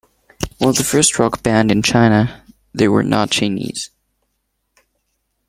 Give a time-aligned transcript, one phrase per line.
[0.57, 2.41] While the first rock band in China,
[2.73, 3.91] they were not Chinese.